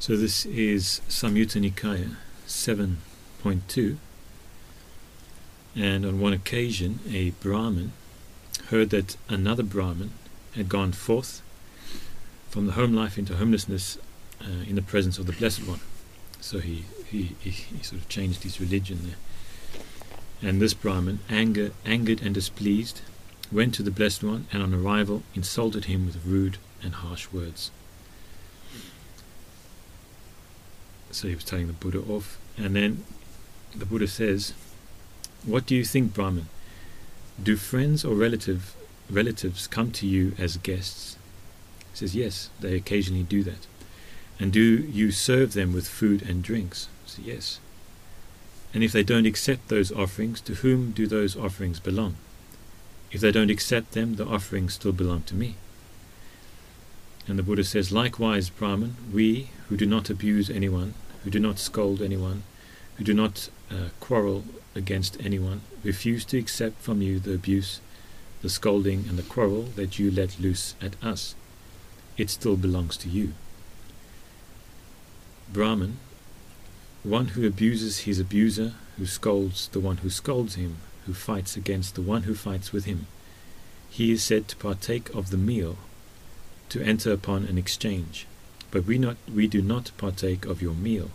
[0.00, 2.16] So this is Samyutta Nikaya
[2.48, 3.96] 7.2.
[5.76, 7.92] And on one occasion, a Brahmin
[8.68, 10.12] heard that another Brahmin
[10.56, 11.42] had gone forth
[12.48, 13.98] from the home life into homelessness
[14.40, 15.80] uh, in the presence of the Blessed One.
[16.40, 19.18] So he, he, he, sort of changed his religion there.
[20.40, 23.02] And this Brahmin, anger, angered and displeased,
[23.52, 27.70] went to the Blessed One and on arrival insulted him with rude and harsh words.
[31.10, 32.38] So he was telling the Buddha off.
[32.56, 33.04] And then
[33.74, 34.54] the Buddha says,
[35.44, 36.48] What do you think, Brahmin?
[37.42, 38.74] Do friends or relative,
[39.08, 41.16] relatives come to you as guests?
[41.92, 43.66] He says, Yes, they occasionally do that.
[44.38, 46.88] And do you serve them with food and drinks?
[47.06, 47.60] Says, Yes.
[48.72, 52.16] And if they don't accept those offerings, to whom do those offerings belong?
[53.10, 55.56] If they don't accept them, the offerings still belong to me.
[57.28, 61.58] And the Buddha says, Likewise, Brahman, we who do not abuse anyone, who do not
[61.58, 62.42] scold anyone,
[62.96, 67.80] who do not uh, quarrel against anyone, refuse to accept from you the abuse,
[68.42, 71.34] the scolding, and the quarrel that you let loose at us.
[72.16, 73.34] It still belongs to you.
[75.52, 75.98] Brahman,
[77.02, 80.76] one who abuses his abuser, who scolds the one who scolds him,
[81.06, 83.06] who fights against the one who fights with him.
[83.88, 85.78] He is said to partake of the meal,
[86.70, 88.26] to enter upon an exchange.
[88.70, 91.10] But we, not, we do not partake of your meal.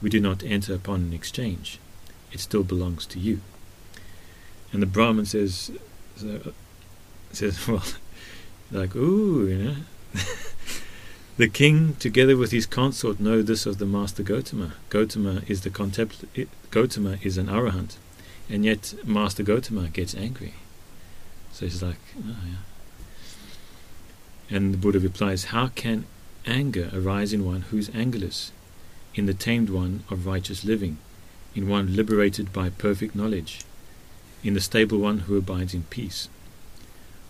[0.00, 1.78] We do not enter upon an exchange.
[2.32, 3.40] It still belongs to you.
[4.72, 5.70] And the Brahmin says,
[7.32, 7.82] says, well,
[8.70, 9.76] like, ooh, you know.
[11.36, 14.72] the king, together with his consort, know this of the master Gotama.
[14.90, 17.96] Gotama is the contempl- Gotama is an arahant,
[18.48, 20.54] and yet Master Gotama gets angry.
[21.52, 22.69] So he's like, oh, yeah.
[24.50, 26.06] And the Buddha replies, How can
[26.44, 28.50] anger arise in one who is angerless,
[29.14, 30.98] in the tamed one of righteous living,
[31.54, 33.60] in one liberated by perfect knowledge,
[34.42, 36.28] in the stable one who abides in peace?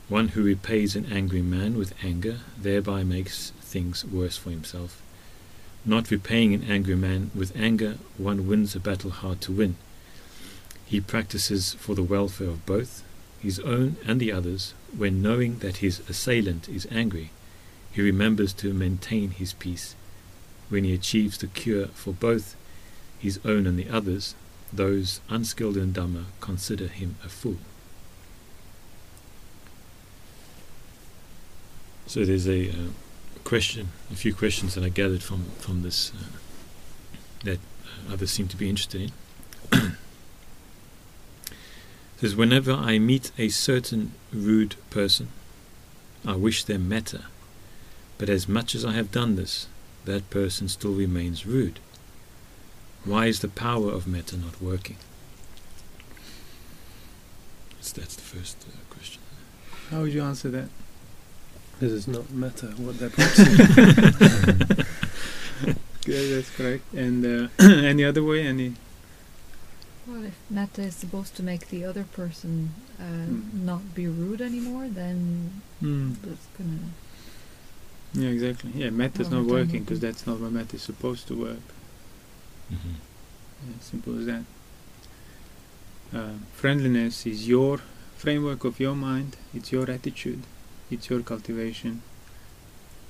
[0.08, 5.02] One who repays an angry man with anger thereby makes things worse for himself.
[5.84, 9.76] Not repaying an angry man with anger, one wins a battle hard to win.
[10.84, 13.04] He practices for the welfare of both,
[13.42, 17.30] his own and the others, when knowing that his assailant is angry,
[17.92, 19.94] he remembers to maintain his peace.
[20.68, 22.54] When he achieves the cure for both
[23.18, 24.34] his own and the others,
[24.72, 27.56] those unskilled in Dhamma consider him a fool.
[32.06, 32.74] So there's a uh,
[33.44, 36.24] question, a few questions that I gathered from from this uh,
[37.44, 39.12] that uh, others seem to be interested
[39.72, 39.92] in.
[42.20, 45.28] says, whenever I meet a certain rude person,
[46.26, 47.24] I wish them metta,
[48.18, 49.68] but as much as I have done this,
[50.04, 51.80] that person still remains rude.
[53.04, 54.96] Why is the power of metta not working?
[57.76, 59.22] That's, that's the first uh, question.
[59.90, 60.68] How would you answer that?
[61.78, 63.46] This is not metta what that person.
[66.06, 66.92] yeah, that's correct.
[66.92, 68.46] And uh, any other way?
[68.46, 68.74] Any?
[70.10, 73.62] Well, if metta is supposed to make the other person uh, Mm.
[73.70, 76.16] not be rude anymore, then Mm.
[76.22, 76.78] that's gonna.
[78.12, 78.72] Yeah, exactly.
[78.74, 81.66] Yeah, metta is not working because that's not where metta is supposed to work.
[82.70, 82.96] hmm
[83.66, 84.44] Yeah, simple as that.
[86.12, 87.78] Uh, friendliness is your
[88.16, 89.36] framework of your mind.
[89.54, 90.42] It's your attitude.
[90.90, 92.02] It's your cultivation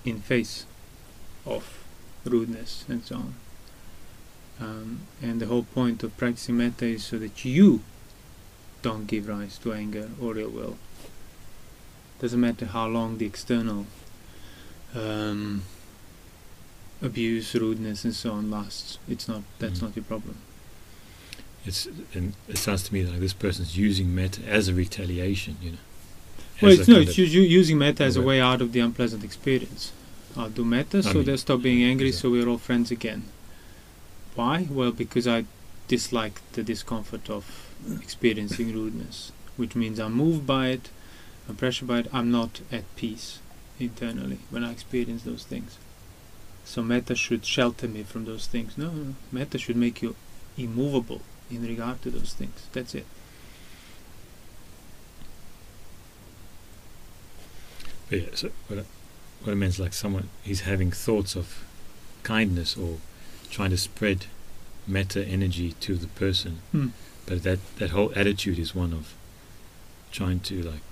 [0.04, 0.66] in face
[1.46, 1.62] of
[2.24, 3.34] rudeness and so on.
[4.60, 7.80] Um, and the whole point of practicing metta is so that you
[8.82, 10.76] don't give rise to anger or ill will.
[12.20, 13.86] Doesn't matter how long the external
[14.94, 15.62] um,
[17.00, 18.98] abuse, rudeness, and so on lasts.
[19.08, 19.42] It's not.
[19.58, 19.82] That's Mhm.
[19.82, 20.36] not your problem.
[21.64, 25.72] It's and it sounds to me like this person's using metta as a retaliation, you
[25.72, 25.78] know.
[26.60, 29.92] Well, it's no, it's using metta as a way out of the unpleasant experience.
[30.36, 32.30] I'll do metta so mean, they stop being angry, exactly.
[32.30, 33.24] so we're all friends again.
[34.34, 34.66] Why?
[34.70, 35.44] Well, because I
[35.88, 37.44] dislike the discomfort of
[38.00, 40.90] experiencing rudeness, which means I'm moved by it,
[41.48, 43.40] I'm pressured by it, I'm not at peace
[43.78, 45.78] internally when I experience those things.
[46.64, 48.78] So metta should shelter me from those things.
[48.78, 50.14] No, no, metta should make you
[50.56, 52.68] immovable in regard to those things.
[52.72, 53.06] That's it.
[58.08, 58.84] But yeah, so what I,
[59.42, 61.64] what is like someone he's having thoughts of
[62.22, 62.98] kindness or
[63.50, 64.26] trying to spread
[64.86, 66.88] metta energy to the person, Hmm.
[67.26, 69.14] but that that whole attitude is one of
[70.12, 70.82] trying to like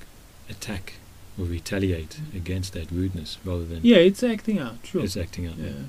[0.50, 0.94] attack
[1.38, 4.82] or retaliate against that rudeness rather than Yeah, it's acting out.
[4.82, 5.02] True.
[5.02, 5.56] it's acting out.
[5.58, 5.84] Yeah.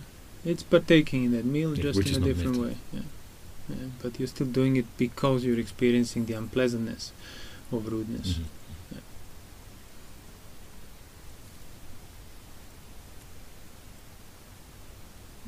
[0.45, 2.62] It's partaking in that meal Yeah, just in a different metta.
[2.68, 2.75] way.
[2.94, 3.00] Yeah.
[3.69, 3.75] yeah.
[4.01, 7.12] But you're still doing it because you're experiencing the unpleasantness
[7.71, 8.30] of rudeness.
[8.33, 8.44] Mhm.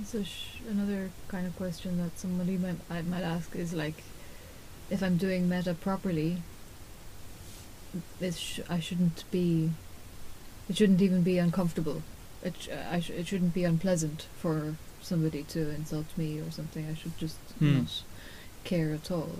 [0.05, 4.03] So sh- another kind of question that somebody might I might ask is like,
[4.89, 6.41] if I'm doing metta properly,
[8.19, 9.71] it sh- I shouldn't be.
[10.69, 12.01] It shouldn't even be uncomfortable.
[12.43, 16.87] It sh- I sh- it shouldn't be unpleasant for somebody to insult me or something.
[16.87, 17.79] I should just Hmm.
[17.79, 18.03] not
[18.63, 19.31] care at all.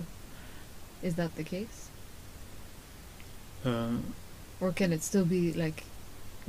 [1.02, 1.88] Is that the case,
[3.64, 3.96] Uh,
[4.60, 5.84] or can it still be like?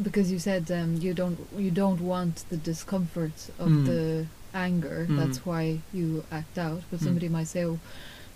[0.02, 3.86] Because you said um, you don't you don't want the discomfort of Mm.
[3.86, 5.06] the anger.
[5.10, 5.18] Mm.
[5.18, 6.82] That's why you act out.
[6.90, 7.04] But Mm.
[7.04, 7.80] somebody might say, "Oh,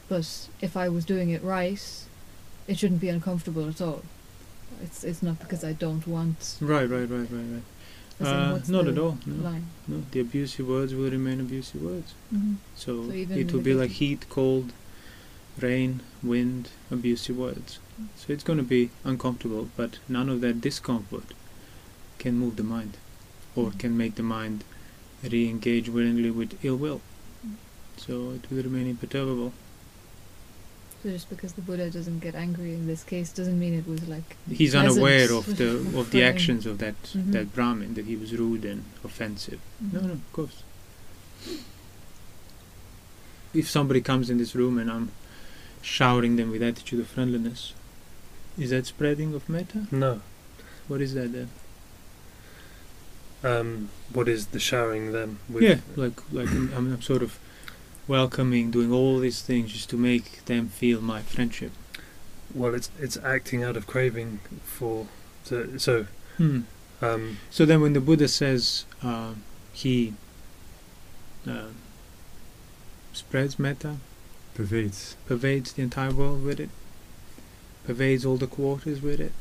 [0.07, 1.81] but if I was doing it right,
[2.67, 4.03] it shouldn't be uncomfortable at all."
[4.83, 6.57] It's it's not because I don't want.
[6.61, 7.63] right, right, right, right, right.
[8.19, 9.17] Uh, not at all.
[9.25, 9.65] No, Line.
[9.87, 10.03] no.
[10.11, 12.13] The abusive words will remain abusive words.
[12.33, 12.55] Mm-hmm.
[12.75, 14.73] So, So it will be like heat, cold,
[15.59, 17.77] rain, wind, abusive words.
[18.01, 18.07] Mm.
[18.15, 21.25] So it's going to be uncomfortable, but none of that discomfort
[22.19, 22.97] can move the mind
[23.55, 23.79] or Mm.
[23.79, 24.63] can make the mind
[25.23, 27.01] re-engage willingly with ill will.
[27.97, 29.53] So it will remain imperturbable.
[31.03, 34.07] So just because the Buddha doesn't get angry in this case doesn't mean it was
[34.07, 35.69] like He's unaware of the
[35.99, 37.31] of the actions of that Mhm.
[37.33, 39.59] that Brahmin that he was rude and offensive.
[39.79, 40.05] No, Mhm.
[40.07, 40.63] no, of course.
[43.53, 45.11] If somebody comes in this room and I'm
[45.81, 47.73] showering them with attitude of friendliness,
[48.57, 49.87] is that spreading of metta?
[49.91, 50.21] No.
[50.87, 51.49] What is that then?
[53.43, 55.63] Um, what is the showering them with?
[55.63, 57.37] yeah, like like I'm, I'm, I'm sort of
[58.07, 61.71] welcoming, doing all these things just to make them feel my friendship.
[62.53, 65.07] Well, it's it's acting out of craving for.
[65.43, 66.05] So, so
[66.37, 66.61] Hmm.
[67.01, 69.33] um, So then, when the Buddha says uh,
[69.73, 70.13] he
[71.47, 71.69] uh,
[73.13, 73.97] spreads metta,
[74.55, 75.15] Pervades.
[75.27, 76.69] pervades the entire world with it,
[77.85, 79.31] pervades all the quarters with it.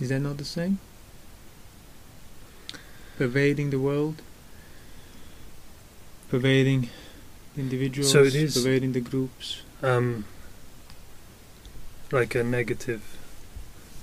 [0.00, 0.78] Is that not the same?
[3.18, 4.22] Pervading the world,
[6.28, 6.88] pervading
[7.56, 9.62] individuals, So it is- pervading the groups.
[9.82, 10.24] um,
[12.10, 13.02] like a negative.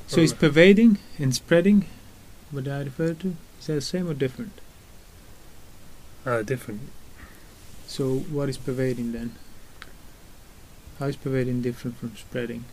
[0.07, 1.85] So it's pervading and spreading
[2.51, 3.35] what I refer to?
[3.59, 4.53] Is that the same or different?
[6.25, 6.81] Uh, different.
[7.87, 9.35] So what is pervading then?
[10.97, 12.65] How is pervading different from spreading?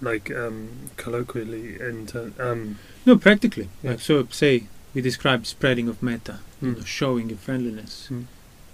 [0.00, 3.68] Like um, colloquially, in ter- um, No, practically.
[3.82, 3.90] Yeah.
[3.92, 4.64] Like so, say
[4.94, 6.76] we describe spreading of metta, you Mm.
[6.78, 8.24] know, showing your friendliness, Mm.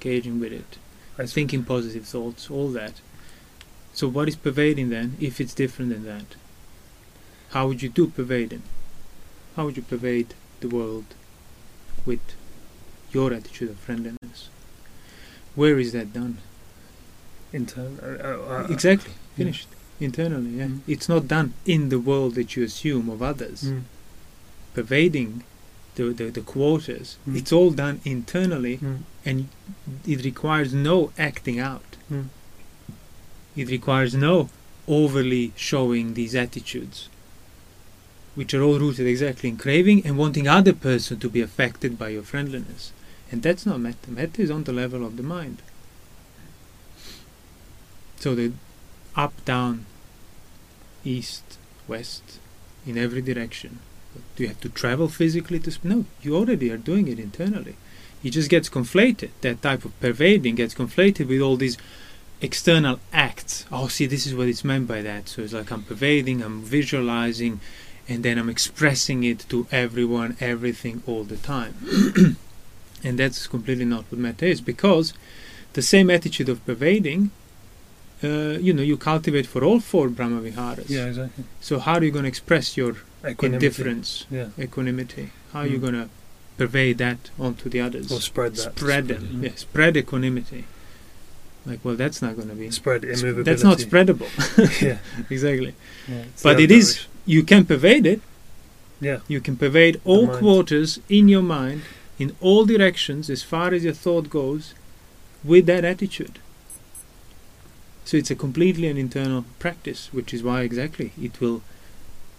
[0.00, 0.78] engaging with it,
[1.18, 3.00] I thinking positive thoughts, all that.
[3.92, 6.36] So what is pervading then, if it's different than that?
[7.50, 8.62] How would you do pervading?
[9.56, 11.06] How would you pervade the world
[12.04, 12.20] with
[13.12, 14.48] your attitude of friendliness?
[15.54, 16.38] Where is that done?
[17.52, 17.98] intern.
[18.02, 19.52] Uh, uh, uh, exactly, yeah.
[19.98, 20.66] Internally, yeah.
[20.66, 20.80] Mm.
[20.86, 23.62] It's not done in the world that you assume of others.
[23.64, 23.82] mm,
[24.74, 25.42] Pervading
[25.94, 27.16] the, the, the quarters.
[27.26, 27.36] Mm.
[27.38, 29.48] It's all done internally mm, and
[30.06, 31.96] it requires no acting out.
[32.12, 32.26] mm.
[33.56, 34.50] It requires no
[34.86, 37.08] overly showing these attitudes,
[38.34, 42.10] which are all rooted exactly in craving and wanting other person to be affected by
[42.10, 42.92] your friendliness.
[43.32, 44.10] And that's not metta.
[44.10, 45.62] Metta is on the level of the mind.
[48.18, 48.52] So the
[49.16, 49.86] up, down,
[51.06, 51.58] east,
[51.88, 52.38] west,
[52.86, 53.80] in every direction.
[54.34, 55.78] Do you have to travel physically to?
[55.82, 57.76] No, you already are doing it internally.
[58.24, 59.30] It just gets conflated.
[59.42, 61.76] That type of pervading gets conflated with all these
[62.40, 63.66] external acts.
[63.70, 65.28] Oh, see, this is what it's meant by that.
[65.28, 67.60] So it's like I'm pervading, I'm visualizing,
[68.08, 71.74] and then I'm expressing it to everyone, everything, all the time.
[73.04, 75.12] and that's completely not what metta is, because
[75.74, 77.30] the same attitude of pervading,
[78.24, 80.88] uh, you know, you cultivate for all four Brahma Viharas.
[80.88, 81.44] Yeah, exactly.
[81.60, 83.54] So how are you going to express your Equanimity.
[83.66, 84.48] indifference, Yeah.
[84.58, 85.30] equanimity?
[85.52, 85.80] How are you Mm.
[85.82, 86.08] going to
[86.56, 88.10] pervade that onto the others?
[88.10, 88.62] Or spread that.
[88.62, 89.44] spread Spread them.
[89.44, 89.46] it.
[89.50, 90.64] Yeah, spread equanimity.
[91.66, 92.70] Like, well, that's not going to be.
[92.70, 93.42] Spread sp- immovability.
[93.50, 94.80] That's not spreadable.
[94.88, 94.98] yeah.
[95.28, 95.74] exactly.
[96.08, 96.86] yeah it's But the it other is.
[96.94, 97.10] direction.
[97.26, 98.20] You can pervade it.
[99.00, 99.18] Yeah.
[99.28, 101.82] You can pervade all quarters in your mind,
[102.18, 104.72] in all directions, as far as your thought goes,
[105.44, 106.38] with that attitude.
[108.06, 111.62] So it's a completely an internal practice, which is why exactly it will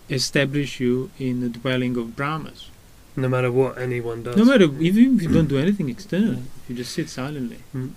[0.09, 2.69] establish you in the dwelling of Brahmas.
[3.17, 4.37] No matter what anyone does.
[4.37, 7.59] No matter even if you don't do anything external, you just sit silently.
[7.75, 7.91] Mm.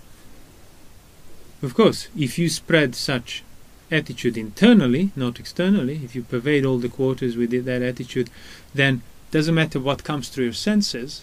[1.62, 3.44] Of course, if you spread such
[3.88, 8.30] attitude internally, not externally, if you pervade all the quarters with it- that attitude,
[8.74, 11.22] then doesn't matter what comes through your senses,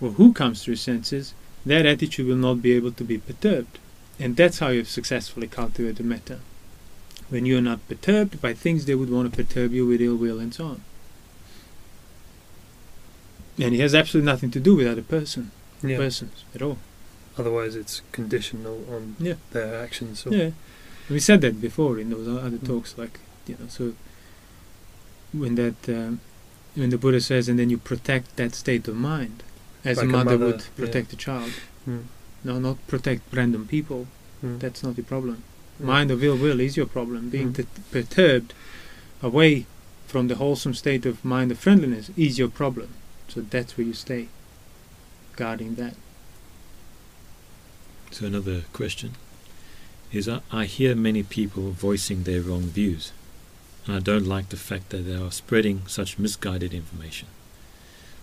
[0.00, 1.32] or who comes through your senses,
[1.64, 3.78] that attitude will not be able to be perturbed.
[4.18, 6.38] And that's how you've successfully cultivated metta.
[7.28, 10.38] When you're not perturbed by things they would want to perturb you with ill will
[10.38, 10.80] and so on.
[13.58, 15.50] And it has absolutely nothing to do with other person,
[15.82, 15.96] Yeah.
[15.96, 16.78] persons at all.
[17.38, 19.34] Otherwise, it's conditional on Yeah.
[19.52, 20.24] their actions.
[20.28, 20.50] Yeah,
[21.10, 22.66] we said that before in those other Mm.
[22.66, 22.94] talks.
[22.96, 23.94] Like you know, so
[25.32, 26.20] when that um,
[26.74, 29.42] when the Buddha says, and then you protect that state of mind,
[29.84, 30.84] as Like a a mother, mother, would yeah.
[30.84, 31.52] protect a child.
[31.88, 32.04] Mm.
[32.46, 34.06] No, not protect random people.
[34.44, 34.60] Mm.
[34.60, 35.42] That's not the problem.
[35.80, 35.86] Yeah.
[35.86, 37.28] Mind of ill will is your problem.
[37.28, 37.56] Being Mm.
[37.56, 38.54] t- perturbed
[39.20, 39.66] away
[40.06, 42.88] from the wholesome state of mind of friendliness is your problem.
[43.28, 44.28] So that's where you stay,
[45.34, 45.94] guarding that.
[48.12, 49.10] So another question
[50.12, 53.12] is I, I hear many people voicing their wrong views,
[53.86, 57.26] and I don't like the fact that they are spreading such misguided information.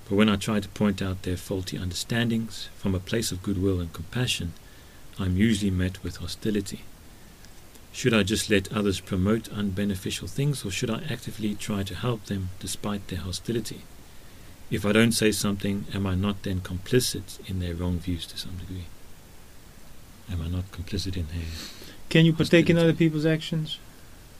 [0.09, 3.79] But when I try to point out their faulty understandings from a place of goodwill
[3.79, 4.53] and compassion,
[5.17, 6.81] I'm usually met with hostility.
[7.91, 12.25] Should I just let others promote unbeneficial things, or should I actively try to help
[12.25, 13.81] them despite their hostility?
[14.71, 18.37] If I don't say something, am I not then complicit in their wrong views to
[18.37, 18.85] some degree?
[20.31, 21.45] Am I not complicit in their
[22.09, 23.77] Can you partake in other people's actions,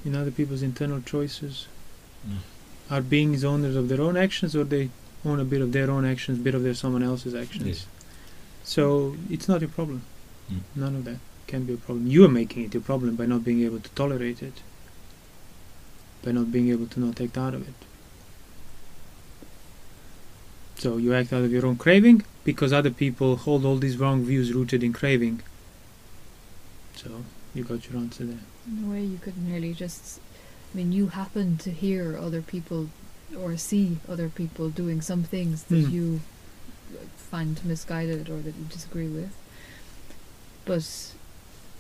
[0.03, 1.67] in other people's internal choices?
[2.27, 2.37] No.
[2.89, 4.89] Are beings owners of their own actions, or they
[5.25, 7.65] own a bit of their own actions, a bit of their someone else's actions?
[7.65, 7.85] Yes.
[8.63, 10.03] So it's not your problem.
[10.51, 10.59] Mm.
[10.75, 12.07] None of that can be a problem.
[12.07, 14.61] You are making it your problem by not being able to tolerate it,
[16.23, 17.75] by not being able to not act out of it.
[20.77, 24.23] So you act out of your own craving because other people hold all these wrong
[24.23, 25.41] views rooted in craving.
[26.95, 28.39] So you got your answer there.
[28.67, 30.19] In a way, you could nearly just.
[30.73, 32.89] I mean, you happen to hear other people
[33.41, 35.91] or see other people doing some things that Hmm.
[35.91, 36.21] you
[37.31, 39.31] find misguided or that you disagree with.
[40.65, 40.85] But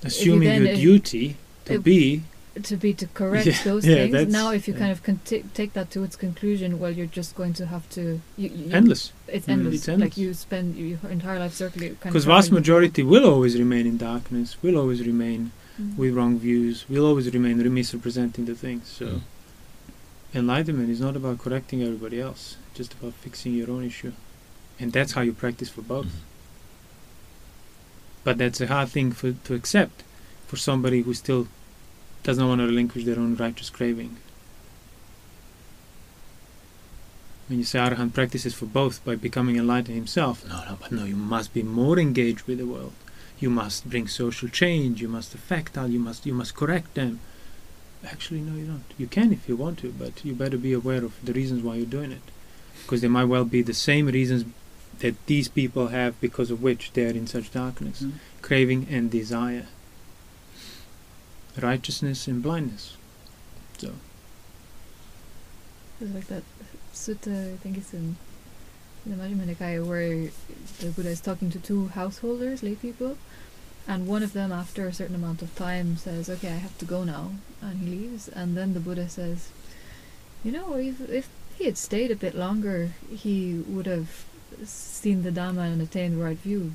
[0.03, 2.23] Assuming then, your duty to if- be
[2.61, 4.79] to be to correct Yeah, those yeah, things, now if you yeah.
[4.81, 7.89] kind of con- t- take that to its conclusion, well, you're just going to have
[7.91, 8.21] to.
[8.37, 9.11] You, you, endless.
[9.27, 9.73] It's Mm, endless.
[9.75, 10.09] it's endless.
[10.09, 11.97] Like you spend your entire life circling.
[12.03, 15.97] Because vast majority will always remain in darkness, will always remain Mm.
[15.97, 18.83] with wrong views, will always remain misrepresenting the things.
[18.99, 19.21] So Mm.
[20.33, 24.13] Enlightenment is not about correcting everybody else, just about fixing your own issue.
[24.79, 26.07] And that's how you practice for both.
[26.07, 26.23] Mhm.
[28.23, 30.03] But that's a hard thing for to accept
[30.47, 31.47] for somebody who still
[32.23, 34.17] doesn't want to relinquish their own righteous craving.
[37.47, 41.03] When you say Arahant practices for both by becoming enlightened himself, no, no, but no,
[41.03, 42.93] you must be more engaged with the world.
[43.39, 45.01] You must bring social change.
[45.01, 45.87] You must affect all.
[45.87, 47.19] You must you must correct them.
[48.05, 48.83] Actually, no, you don't.
[48.97, 51.75] You can if you want to, but you better be aware of the reasons why
[51.75, 52.21] you're doing it,
[52.83, 54.43] because there might well be the same reasons
[54.99, 58.11] that these people have because of which they are in such darkness, Mm.
[58.41, 59.67] craving and desire,
[61.59, 62.97] righteousness and blindness.
[63.77, 63.91] So
[66.01, 66.43] It's like that
[66.93, 68.17] sutta, I think it's in,
[69.05, 70.29] in the Majjhima Nikaya, where
[70.79, 73.17] the Buddha is talking to two householders, lay people,
[73.87, 76.85] and one of them, after a certain amount of time, says, "Okay, I have to
[76.85, 78.27] go now," and he leaves.
[78.29, 79.49] And then the Buddha says,
[80.43, 84.25] "You know, if if he had stayed a bit longer, he would have
[84.65, 86.73] seen the Dhamma and attained the right view."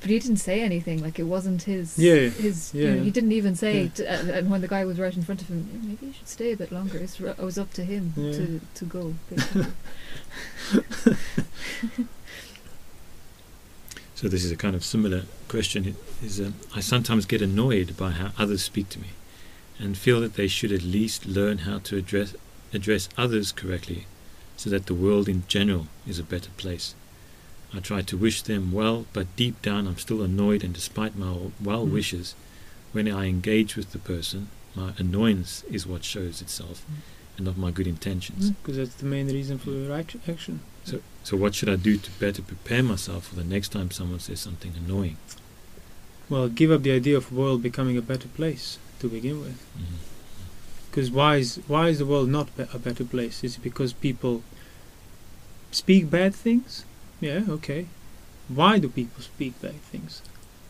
[0.00, 1.02] But he didn't say anything.
[1.02, 1.98] Like it wasn't his.
[1.98, 2.72] Yeah, His.
[2.74, 3.02] You know, yeah.
[3.02, 3.82] he didn't even say.
[3.84, 3.88] Yeah.
[3.94, 6.28] To, uh, and when the guy was right in front of him, maybe you should
[6.28, 6.98] stay a bit longer.
[6.98, 8.32] It's, r- it was up to him Yeah.
[8.32, 9.14] to to go.
[14.16, 15.94] So this is a kind of similar question.
[16.22, 19.08] Is um, I sometimes get annoyed by how others speak to me,
[19.78, 22.34] and feel that they should at least learn how to address
[22.72, 24.06] address others correctly,
[24.56, 26.94] so that the world in general is a better place.
[27.74, 31.36] I try to wish them well, but deep down I'm still annoyed, and despite my
[31.62, 31.90] well Mm.
[31.92, 32.34] wishes,
[32.92, 36.94] when I engage with the person, my annoyance is what shows itself, Mm.
[37.36, 38.48] And not my good intentions.
[38.48, 40.60] Hmm, because that's the main reason for your act- action.
[40.84, 44.20] So, so what should I do to better prepare myself for the next time someone
[44.20, 45.16] says something annoying?
[46.28, 49.60] Well, give up the idea of the world becoming a better place to begin with.
[49.76, 49.96] Mm-hmm.
[50.90, 53.44] Because why is why is the world not be- a better place?
[53.44, 54.42] Is it because people
[55.70, 56.84] speak bad things?
[57.20, 57.86] Yeah, okay.
[58.48, 60.22] Why do people speak bad things?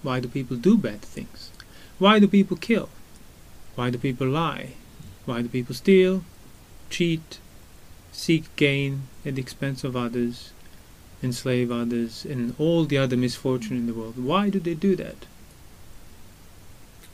[0.03, 1.51] Why do people do bad things?
[1.99, 2.89] Why do people kill?
[3.77, 4.71] Why do people lie?
[5.27, 6.25] Why do people steal,
[6.91, 7.39] cheat,
[8.13, 10.53] seek gain at the expense of others,
[11.23, 14.23] enslave others, and all the other misfortune in the world?
[14.23, 15.27] Why do they do that?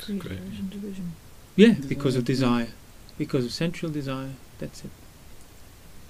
[0.06, 0.70] Great.
[0.70, 1.12] division.
[1.54, 2.64] Yeah, because of Desire.
[2.64, 2.74] desire.
[3.18, 4.30] Because of sensual desire.
[4.58, 4.90] That's it.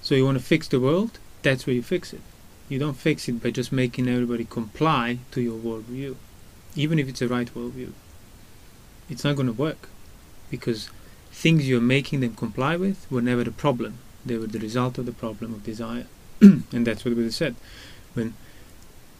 [0.01, 1.19] So you want to fix the world?
[1.43, 2.21] That's where you fix it.
[2.69, 6.15] You don't fix it by just making everybody comply to your worldview,
[6.75, 7.91] even if it's a right worldview.
[9.09, 9.89] It's not going to work
[10.49, 10.89] because
[11.33, 13.97] things you're making them comply with were never the problem.
[14.25, 16.05] They were the result of the problem of desire.
[16.41, 17.55] and that's what Buddha said.
[18.13, 18.35] When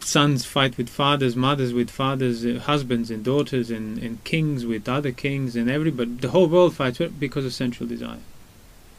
[0.00, 4.88] sons fight with fathers, mothers with fathers, uh, husbands and daughters, and, and kings with
[4.88, 8.24] other kings, and everybody, the whole world fights because of sensual desire.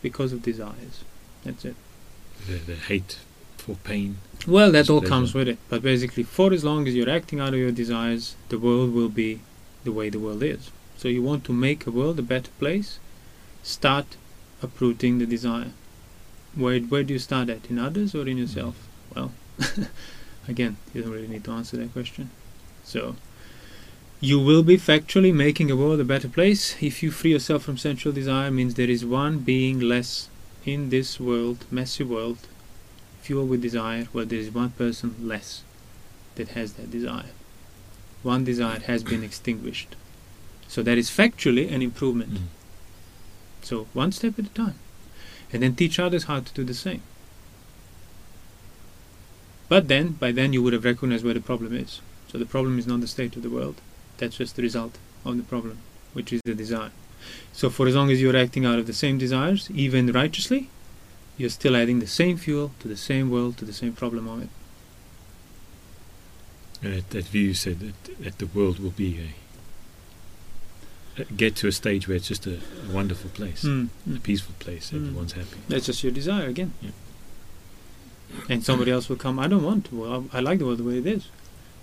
[0.02, 1.04] Because of desires.
[1.44, 1.76] That's it.
[2.48, 3.20] The, the hate
[3.58, 4.18] for pain.
[4.46, 5.58] Well, that all comes with it.
[5.70, 9.10] But basically, for as long as you're acting out of your desires, the world will
[9.10, 9.40] be
[9.84, 10.70] the way the world is.
[10.98, 13.00] So you want to make a world a better place,
[13.66, 14.06] start
[14.62, 15.72] uprooting the desire.
[16.56, 17.70] Where where do you start at?
[17.70, 18.76] In others or in yourself?
[19.14, 19.32] Well,
[20.48, 22.30] again, you don't really need to answer that question.
[22.84, 23.16] So
[24.22, 27.78] you will be factually making a world a better place if you free yourself from
[27.78, 30.30] sensual desire means there is one being less
[30.66, 32.40] in this world, messy world,
[33.22, 35.64] fueled with desire, where there is one person less
[36.36, 37.34] that has that desire.
[38.24, 39.96] One desire has been extinguished.
[40.68, 42.34] So that is factually an improvement.
[42.34, 42.42] Mm.
[43.66, 44.76] So one step at a time.
[45.52, 47.02] And then teach others how to do the same.
[49.68, 52.00] But then, by then, you would have recognized where the problem is.
[52.28, 53.82] So the problem is not the state of the world.
[54.18, 55.80] That's just the result of the problem,
[56.14, 56.92] which is the desire.
[57.54, 60.70] So for as long as you're acting out of the same desires, even righteously,
[61.36, 64.44] you're still adding the same fuel to the same world, to the same problem of
[64.44, 64.50] it.
[67.10, 69.34] That, view said that, that the world will be a
[71.38, 72.56] get to a stage where it's just a,
[72.90, 73.90] a wonderful place, Mm.
[74.16, 74.92] a peaceful place.
[74.92, 74.96] Mm.
[75.08, 75.58] Everyone's happy.
[75.70, 76.74] That's just your desire again.
[76.82, 76.92] Yeah.
[78.50, 79.96] And somebody else will come, I don't want to.
[79.96, 81.28] Well, I I like the world the way it is.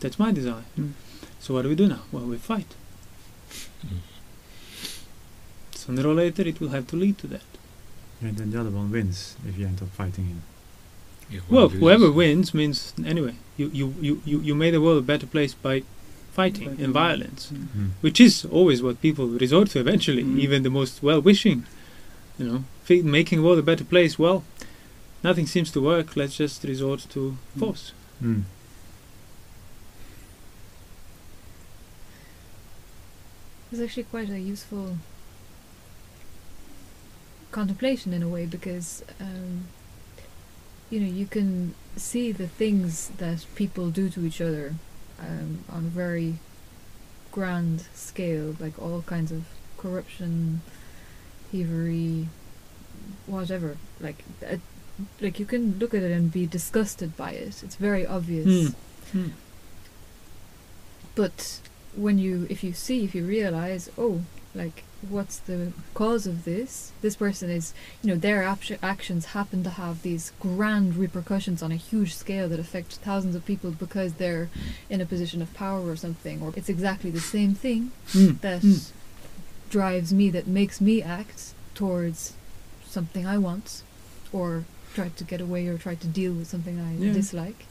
[0.00, 0.64] That's my desire.
[0.78, 0.92] Mm.
[1.40, 2.02] So what do we do now?
[2.12, 2.74] Well, we fight.
[3.86, 3.98] Mm.
[5.74, 7.42] Sooner or later, it will have to lead to that.
[8.20, 10.42] And then the other one wins if you end up fighting him.
[11.30, 11.80] Yeah, one Well, loses.
[11.80, 13.34] whoever wins means anyway.
[13.56, 15.82] You you, you, you, you made the world a better place by
[16.32, 16.84] fighting Fighting.
[16.84, 17.90] and violence, Mm.
[18.00, 20.24] which is always what people resort to eventually.
[20.24, 20.38] Mm.
[20.44, 21.64] Even the most well-wishing,
[22.38, 24.18] you know, fi- making the world a better place.
[24.18, 24.42] Well,
[25.22, 26.16] nothing seems to work.
[26.16, 27.20] Let's just resort to
[27.56, 27.58] Mm.
[27.60, 27.92] force.
[28.22, 28.42] Mm.
[33.70, 34.98] It's actually quite a useful
[37.50, 39.64] contemplation in a way because um,
[40.90, 44.74] you know you can see the things that people do to each other
[45.22, 46.34] um, on a very
[47.30, 49.44] grand scale, like all kinds of
[49.78, 50.60] corruption,
[51.50, 52.28] thievery,
[53.26, 53.76] whatever.
[54.00, 54.56] Like, uh,
[55.20, 57.62] like you can look at it and be disgusted by it.
[57.62, 58.74] It's very obvious.
[59.12, 59.28] Hmm.
[61.14, 61.60] But
[61.94, 64.22] when you, if you see, if you realize, oh,
[64.54, 66.92] like, what's the cause of this?
[67.02, 71.72] This person is, you know, their acti- actions happen to have these grand repercussions on
[71.72, 74.48] a huge scale that affect thousands of people because they're
[74.88, 78.40] in a position of power or something, or it's exactly the same thing Mm.
[78.40, 78.90] that Mm.
[79.70, 82.32] drives me, that makes me act towards
[82.86, 83.82] something I want,
[84.32, 87.12] or try to get away or try to deal with something I Yeah.
[87.12, 87.64] dislike.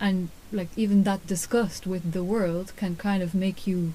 [0.00, 3.94] And like even that disgust with the world can kind of make you,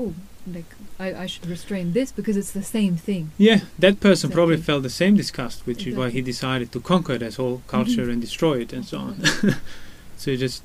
[0.00, 0.14] oh,
[0.56, 3.24] like I, I should restrain this because it's the same thing.
[3.38, 7.18] Yeah, that person probably felt the same disgust, which is why he decided to conquer
[7.18, 8.12] that whole culture Mhm.
[8.12, 9.14] and destroy it and so on.
[10.16, 10.64] so just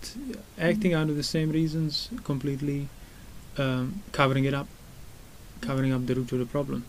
[0.57, 2.87] acting out of the same reasons, completely
[3.57, 4.67] um, covering it up,
[5.61, 6.83] covering up the root of the problem.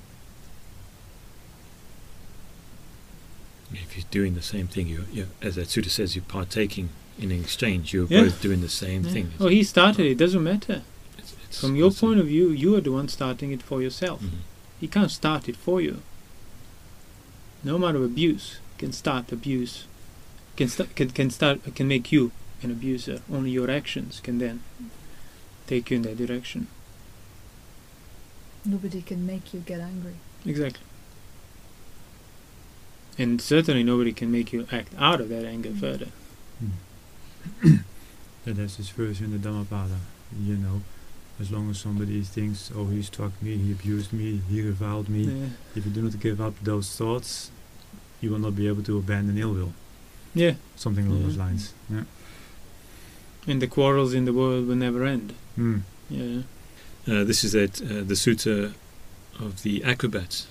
[3.72, 7.30] If you're doing the same thing, you you as that Sutta says, you're partaking in
[7.32, 7.92] an exchange.
[7.92, 8.22] You're Yeah.
[8.24, 9.12] both doing the same Yeah.
[9.14, 9.26] thing.
[9.40, 10.12] Oh, he started it.
[10.12, 10.82] It doesn't matter.
[11.48, 14.20] It's- it's- From your point of view, you are the one starting it for yourself.
[14.22, 14.40] Mhm.
[14.80, 16.02] He can't start it for you.
[17.64, 19.84] No matter abuse can start abuse,
[20.56, 22.30] can start can, can start can make you
[22.62, 23.22] an abuser.
[23.30, 24.60] Only your actions can then
[25.66, 26.66] take you in that direction.
[28.64, 30.16] Nobody can make you get angry.
[30.44, 30.82] Exactly.
[33.18, 35.80] And certainly nobody can make you act out of that anger Mm.
[35.80, 36.08] further.
[37.64, 39.98] Yeah, there's this verse in the Dhammapada,
[40.40, 40.82] you know,
[41.40, 45.24] as long as somebody thinks, oh, he struck me, he abused me, he reviled me,
[45.24, 45.46] Yeah.
[45.74, 47.50] if you do not give up those thoughts,
[48.20, 49.72] you will not be able to abandon ill will.
[50.34, 50.54] yeah.
[50.76, 51.38] Something along those Mhm.
[51.46, 51.72] lines.
[51.90, 52.04] Yeah.
[53.46, 55.32] And the quarrels in the world will never end.
[55.58, 55.82] Mm.
[56.10, 56.42] Yeah.
[57.06, 58.74] Uh, this is at uh, the Sutta
[59.38, 60.46] of the acrobats.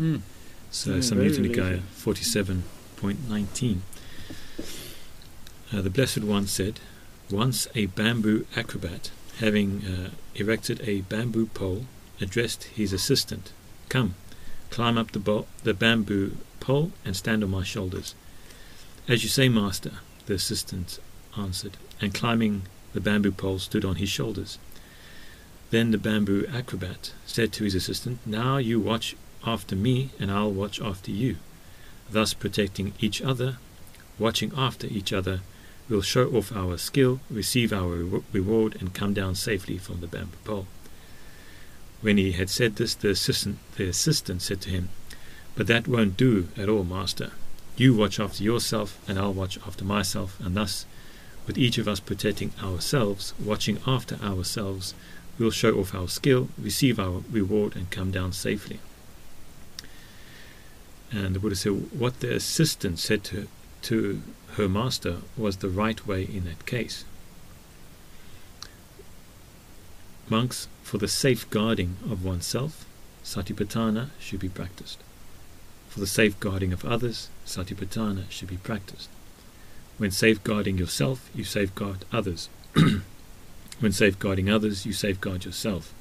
[0.00, 0.22] Mm.
[0.70, 1.82] So Yeah, Samyutta very Nikaya related.
[1.96, 3.82] 47.19.
[5.72, 6.80] Uh, the Blessed One said,
[7.30, 11.86] Once a bamboo acrobat, having uh, erected a bamboo pole,
[12.20, 13.52] addressed his assistant,
[13.88, 14.14] Come,
[14.70, 18.14] climb up the, bo- the bamboo pole and stand on my shoulders.
[19.08, 19.92] As you say, Master,
[20.26, 21.00] the assistant
[21.36, 24.58] answered, and climbing the bamboo pole stood on his shoulders.
[25.70, 30.52] Then the bamboo acrobat said to his assistant, Now you watch after me, and I'll
[30.52, 31.36] watch after you.
[32.10, 33.58] Thus protecting each other,
[34.18, 35.40] watching after each other,
[35.90, 40.06] we'll show off our skill, receive our re- reward, and come down safely from the
[40.06, 40.66] bamboo pole.
[42.00, 44.88] When he had said this, the assistant, the assistant said to him,
[45.56, 47.32] But that won't do at all, master.
[47.76, 50.86] You watch after yourself, and I'll watch after myself, and thus,
[51.46, 54.94] with each of us protecting ourselves, watching after ourselves,
[55.38, 58.78] we'll show off our skill, receive our reward, and come down safely.
[61.10, 63.48] And the Buddha said, What the assistant said to,
[63.82, 64.22] to
[64.54, 67.04] her master was the right way in that case.
[70.28, 72.86] Monks, for the safeguarding of oneself,
[73.24, 74.98] satipatthana should be practiced.
[75.88, 79.08] For the safeguarding of others, satipatthana should be practiced.
[79.98, 82.48] When safeguarding yourself, you safeguard others.
[83.80, 85.92] when safeguarding others, you safeguard yourself.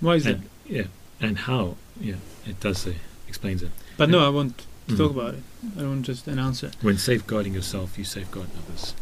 [0.00, 0.40] Why is that?
[0.66, 0.88] Yeah,
[1.20, 1.76] and how?
[2.00, 2.16] Yeah,
[2.46, 2.96] it does say,
[3.28, 3.70] explains it.
[3.96, 4.98] But no, I want to Mm.
[4.98, 5.42] talk about it.
[5.76, 6.74] I don't want just announce it.
[6.82, 8.94] When safeguarding yourself, you safeguard others.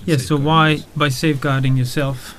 [0.00, 0.26] When Yes.
[0.26, 2.34] So why, others- by safeguarding yourself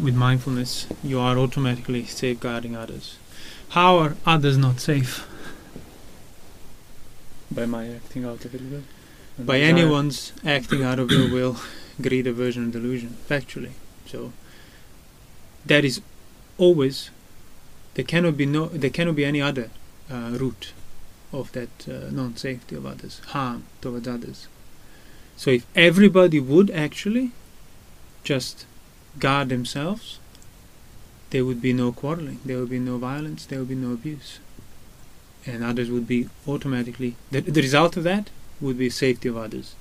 [0.00, 3.16] with mindfulness, you are automatically safeguarding others?
[3.70, 5.26] How are others not safe?
[7.50, 8.60] By my acting out of it.
[8.60, 8.84] And
[9.38, 9.68] By desire.
[9.74, 11.56] anyone's acting out of their will,
[12.00, 13.16] greed, aversion, and delusion.
[13.28, 13.72] Factually.
[14.06, 14.32] So
[15.64, 16.00] that is
[16.58, 17.10] always.
[17.94, 18.66] There cannot be no.
[18.68, 19.70] There cannot be any other
[20.10, 20.72] uh, route
[21.32, 24.48] of that uh, non-safety of others, harm towards others.
[25.36, 27.32] So if everybody would actually
[28.24, 28.66] just
[29.18, 30.18] guard themselves,
[31.30, 34.38] there would be no quarreling, there would be no violence, there would be no abuse,
[35.44, 37.16] and others would be automatically.
[37.30, 39.74] The, the result of that would be safety of others.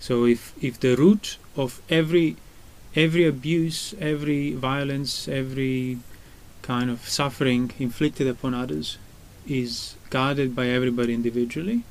[0.00, 2.36] So if if the root of every
[2.94, 5.98] every abuse, every violence, every
[6.62, 8.98] kind of suffering inflicted upon others
[9.46, 11.82] is guarded by everybody individually,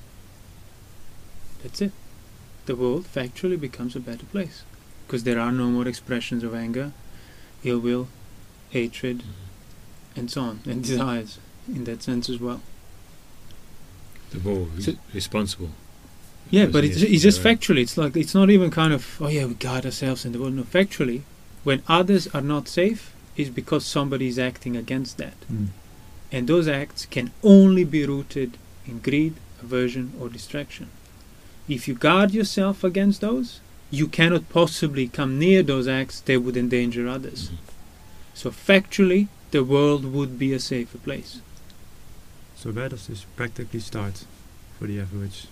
[1.63, 1.91] that's it.
[2.65, 4.63] The world factually becomes a better place
[5.05, 6.91] because there are no more expressions of anger,
[7.63, 8.07] ill will,
[8.71, 10.17] hatred, Mhm.
[10.17, 11.37] and so on, and desires
[11.67, 12.61] in that sense as well.
[14.31, 15.71] The world re- So- responsible.
[16.51, 17.81] Yeah, but it's, it's just factually.
[17.81, 20.53] It's like it's not even kind of oh yeah we guard ourselves in the world.
[20.53, 21.21] No, factually,
[21.63, 25.67] when others are not safe, is because somebody is acting against that, Mm.
[26.35, 30.89] And those acts can only be rooted in greed, aversion, or distraction.
[31.69, 36.57] If you guard yourself against those, you cannot possibly come near those acts that would
[36.57, 37.51] endanger others.
[38.33, 41.39] So factually, the world would be a safer place.
[42.57, 44.25] So where does this practically start
[44.77, 45.47] for the average?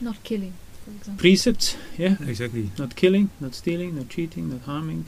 [0.00, 1.20] Not killing, for example.
[1.20, 2.70] Precepts, yeah, Exactly.
[2.76, 5.06] not killing, not stealing, not cheating, not harming,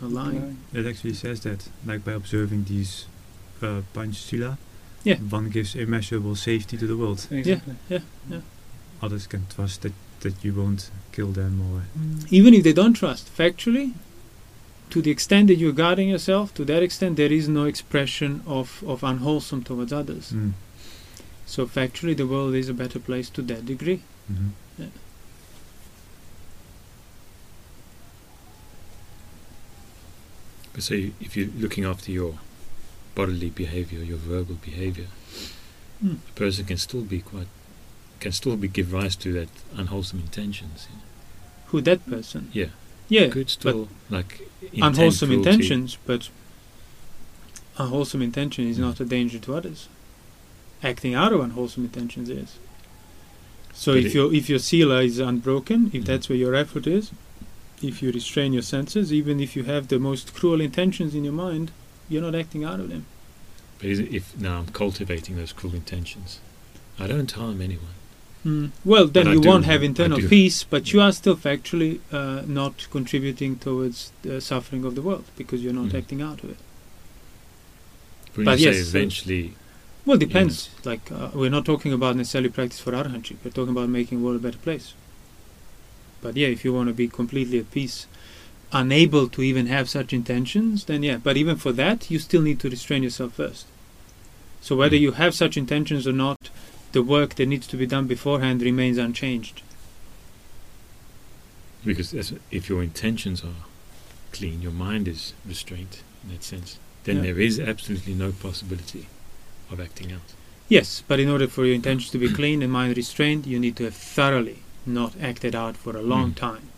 [0.00, 0.58] not lying.
[0.74, 3.06] It actually says that, like by observing these
[3.62, 4.56] uh, Panchasila,
[5.04, 5.16] Yeah.
[5.30, 7.26] one gives immeasurable safety to the world.
[7.30, 7.74] Exactly.
[7.88, 8.40] Yeah, yeah.
[9.02, 11.82] Others can trust that, that you won't kill them or
[12.30, 13.92] even if they don't trust factually
[14.90, 18.82] to the extent that you're guarding yourself to that extent there is no expression of,
[18.86, 20.52] of unwholesome towards others Mm.
[21.46, 24.00] so factually the world is a better place to that degree
[24.32, 24.50] Mhm.
[24.78, 24.86] Yeah.
[30.72, 32.38] But so if you're looking after your
[33.16, 35.08] bodily behavior, your verbal behavior,
[36.00, 36.16] Hmm.
[36.30, 37.48] a person can still be quite,
[38.20, 39.48] can still be give rise to that
[39.80, 40.86] unwholesome intentions.
[41.70, 42.70] who that person Yeah,
[43.08, 44.32] yeah could still like
[44.88, 45.50] unwholesome cruelty.
[45.50, 46.22] intentions but
[47.78, 48.82] unwholesome intention is Mm.
[48.88, 49.88] not a danger to others
[50.90, 52.50] acting out of unwholesome intentions is
[53.74, 56.06] so But if your if your sila is unbroken if Mm.
[56.10, 57.10] that's where your effort is
[57.82, 61.38] if you restrain your senses even if you have the most cruel intentions in your
[61.46, 61.66] mind
[62.08, 63.04] you're not acting out of them
[63.78, 66.40] But if now I'm cultivating those cruel intentions,
[66.98, 67.94] I don't harm anyone.
[68.44, 68.70] Mm.
[68.84, 72.86] Well, then But you won't have internal peace, but you are still factually uh, not
[72.90, 75.98] contributing towards the suffering of the world because you're not Mhm.
[76.00, 76.60] acting out of it.
[78.34, 79.54] But you yes, say eventually,
[80.04, 80.70] Well, depends.
[80.84, 83.36] Like uh, we're not talking about necessarily practice for arhanship.
[83.44, 84.94] We're talking about making the world a better place.
[86.22, 88.06] But yeah, if you want to be completely at peace,
[88.72, 91.18] unable to even have such intentions, then yeah.
[91.18, 93.66] But even for that, you still need to restrain yourself first.
[94.60, 95.00] So whether Mm.
[95.00, 96.50] you have such intentions or not,
[96.92, 99.62] the work that needs to be done beforehand remains unchanged.
[101.84, 102.12] because
[102.50, 103.62] if your intentions are
[104.32, 107.22] clean, your mind is restrained in that sense, then Yeah.
[107.22, 109.06] there is absolutely no possibility
[109.70, 110.32] of acting out.
[110.68, 113.76] Yes, but in order for your intentions to be clean and mind restrained, you need
[113.76, 116.36] to have thoroughly not acted out for a long Mm.
[116.36, 116.68] time.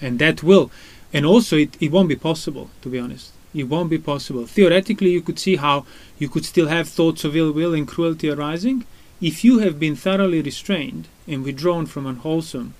[0.00, 0.70] And that will,
[1.12, 3.32] and also it, it won't be possible, to be honest.
[3.54, 4.46] It won't be possible.
[4.46, 5.84] Theoretically, you could see how
[6.18, 8.84] you could still have thoughts of ill will and cruelty arising
[9.20, 12.74] if you have been thoroughly restrained and withdrawn from unwholesome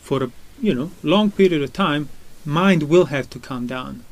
[0.00, 0.30] for a
[0.60, 2.08] you know long period of time.
[2.44, 4.04] Mind will have to calm down.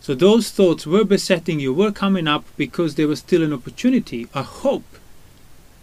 [0.00, 4.28] So those thoughts were besetting you, were coming up because there was still an opportunity,
[4.34, 4.98] a hope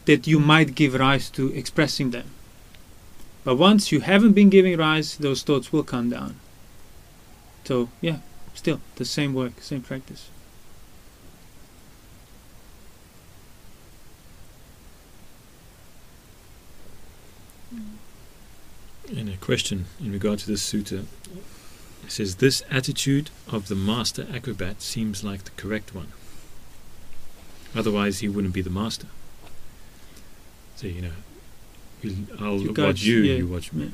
[0.06, 2.26] that you might give rise to expressing them.
[3.44, 6.36] But once you haven't been giving rise, those thoughts will come down.
[7.64, 8.18] So, yeah,
[8.54, 10.30] still the same work, same practice.
[19.10, 21.06] And a question in regard to this sutta.
[22.04, 26.14] It says, This attitude of the master acrobat seems like the correct one.
[27.76, 29.08] Otherwise, he wouldn't be the master.
[30.76, 31.12] So, you know,
[32.04, 33.86] we'll- I'll You watch you, yeah, you watch me.
[33.86, 33.90] yeah.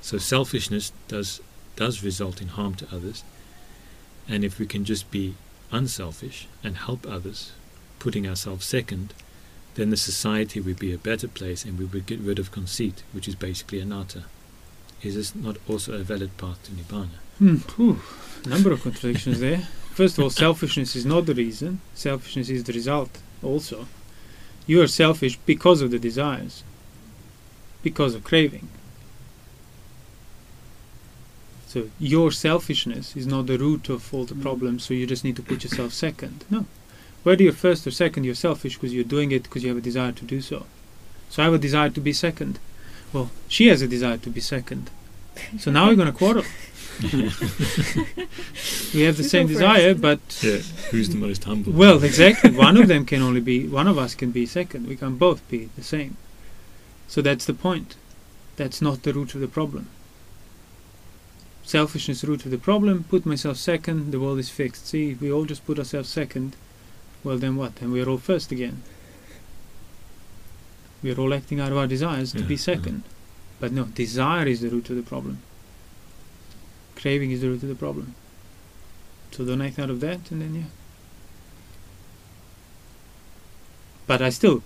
[0.00, 1.40] So, selfishness does,
[1.76, 3.22] does result in harm to others.
[4.28, 5.34] And if we can just be
[5.70, 7.52] unselfish and help others,
[7.98, 9.14] putting ourselves second,
[9.74, 13.02] then the society would be a better place and we would get rid of conceit,
[13.12, 14.24] which is basically anatta.
[15.02, 17.18] Is this not also a valid path to nibbana?
[17.38, 17.94] Hmm,
[18.48, 19.66] number of contradictions there.
[19.94, 21.80] First of all, selfishness is not the reason.
[21.94, 23.18] Selfishness is the result.
[23.42, 23.86] Also,
[24.66, 26.62] you are selfish because of the desires,
[27.82, 28.68] because of craving.
[31.66, 34.84] So your selfishness is not the root of all the problems.
[34.84, 36.44] So you just need to put yourself second.
[36.50, 36.66] No,
[37.22, 39.82] whether you're first or second, you're selfish because you're doing it because you have a
[39.82, 40.66] desire to do so.
[41.30, 42.58] So I have a desire to be second.
[43.12, 44.90] Well, she has a desire to be second.
[45.58, 46.44] So now we're going to quarrel.
[48.94, 50.58] we have the You same desire, but Yeah,
[50.90, 51.72] who's the most humble?
[51.72, 52.50] well, exactly.
[52.50, 54.86] One of them can only be one of us can be second.
[54.86, 56.16] We can both be the same.
[57.08, 57.96] So that's the point.
[58.56, 59.88] That's not the root of the problem.
[61.64, 63.04] Selfishness is the root of the problem.
[63.08, 64.10] Put myself second.
[64.12, 64.86] The world is fixed.
[64.88, 66.56] See, if we all just put ourselves second,
[67.24, 67.76] well then what?
[67.76, 68.82] Then we're all first again.
[71.02, 72.60] We're all acting out of our desires to Yeah, be yeah.
[72.60, 73.02] second.
[73.60, 75.38] But no, desire is the root of the problem.
[77.02, 78.14] Craving is the root of the problem.
[79.32, 80.70] So don't act out of that, and then yeah.
[84.06, 84.62] But I still,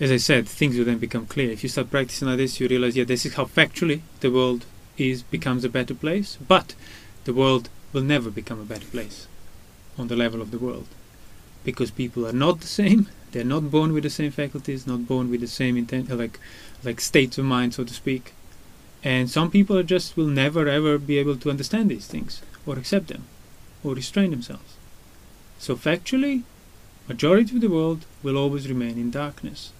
[0.00, 1.50] as I said, things will then become clear.
[1.50, 4.64] If you start practicing like this, you realize, yeah, this is how factually the world
[4.98, 6.36] is becomes a better place.
[6.46, 6.74] But
[7.24, 9.28] the world will never become a better place
[9.96, 10.88] on the level of the world,
[11.62, 13.08] because people are not the same.
[13.30, 16.40] They're not born with the same faculties, not born with the same intent, like
[16.82, 18.32] like states of mind, so to speak.
[19.02, 23.08] And some people just will never ever be able to understand these things or accept
[23.08, 23.24] them
[23.82, 24.76] or restrain themselves.
[25.58, 26.42] So factually,
[27.08, 29.72] majority of the world will always remain in darkness.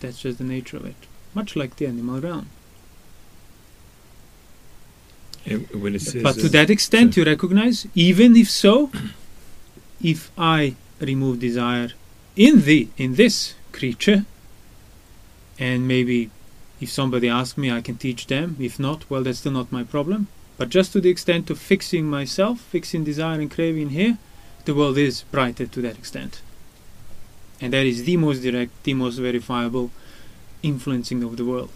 [0.00, 0.96] That's just the nature of it.
[1.34, 2.48] Much like the animal realm.
[5.44, 8.90] It But to uh, that extent, so- you recognize, even if so,
[10.02, 11.90] if I remove desire
[12.34, 14.24] in the in this creature,
[15.58, 16.30] and maybe
[16.80, 18.56] if somebody asks me, I can teach them.
[18.60, 20.28] If not, well, that's still not my problem.
[20.58, 24.18] But just to the extent of fixing myself, fixing desire and craving here,
[24.64, 26.40] the world is brighter to that extent.
[27.60, 29.90] And that is the most direct, the most verifiable
[30.62, 31.70] influencing of the world.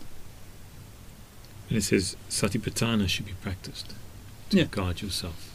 [1.69, 3.95] And it says satipatthana should be practiced
[4.51, 4.65] to Yeah.
[4.65, 5.47] guard yourself.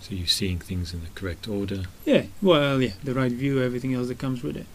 [0.00, 1.84] So you're seeing things in the correct order.
[2.04, 4.66] Yeah, well, yeah, the right view, everything else that comes with it.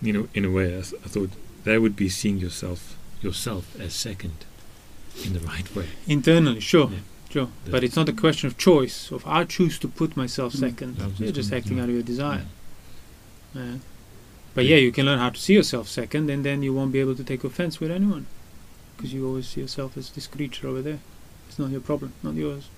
[0.00, 1.30] You know, in a way, I, th- I thought
[1.64, 4.44] that would be seeing yourself yourself as second
[5.24, 5.86] in the right way.
[6.06, 6.98] Internally, sure, Yeah.
[7.30, 7.48] sure.
[7.68, 9.10] But it's not a question of choice.
[9.10, 10.58] Of I choose to put myself Mm.
[10.60, 10.96] second.
[11.18, 11.82] You're just just acting yeah.
[11.82, 12.44] out of your desire.
[13.54, 13.62] Yeah.
[13.64, 13.76] Yeah.
[14.54, 17.00] But yeah, you can learn how to see yourself second, and then you won't be
[17.00, 18.26] able to take offense with anyone,
[18.96, 21.00] because you always see yourself as this creature over there.
[21.48, 22.68] It's not your problem, not yours.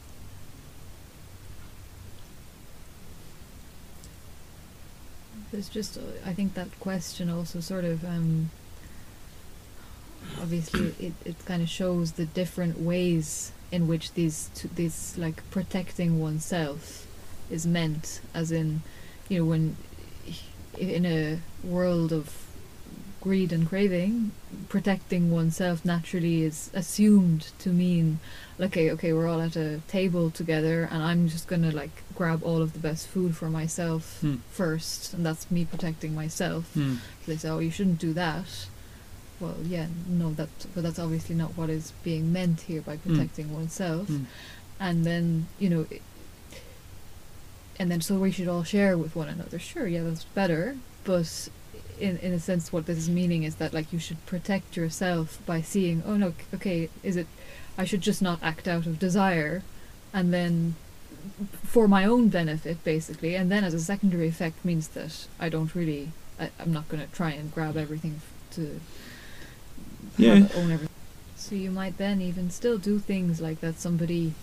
[5.52, 8.50] There's just, uh, I think that question also sort of, um,
[10.40, 15.48] obviously, it, it kind of shows the different ways in which these, t- these like
[15.50, 17.06] protecting oneself
[17.50, 18.82] is meant, as in,
[19.28, 19.76] you know, when
[20.78, 22.46] in a world of
[23.20, 24.32] greed and craving,
[24.68, 28.18] protecting oneself naturally is assumed to mean,
[28.58, 32.62] okay, okay, we're all at a table together, and I'm just gonna like grab all
[32.62, 34.36] of the best food for myself Hmm.
[34.50, 36.72] first, and that's me protecting myself.
[36.74, 36.94] Hmm.
[37.24, 38.46] So they say, oh, you shouldn't do that.
[39.38, 43.52] Well, yeah, no, that, but that's obviously not what is being meant here by protecting
[43.52, 44.06] oneself.
[44.08, 44.24] Hmm.
[44.78, 46.00] And then, you know, it,
[47.78, 49.58] and then so we should all share with one another.
[49.58, 51.48] Sure, yeah, that's better, but
[52.00, 55.38] in in a sense, what this is meaning is that like you should protect yourself
[55.46, 57.26] by seeing, oh no, okay, is it?
[57.78, 59.62] I should just not act out of desire,
[60.12, 60.74] and then
[61.64, 65.74] for my own benefit, basically, and then as a secondary effect means that I don't
[65.74, 68.80] really, I, I'm not going to try and grab everything f- to
[70.18, 70.32] Yeah.
[70.56, 70.88] own everything.
[71.36, 74.34] So you might then even still do things like that somebody